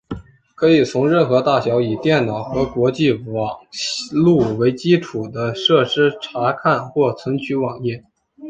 [0.55, 3.55] 可以从任何大小以电脑和网际网
[4.11, 8.03] 路为基础的设备查看或存取网页。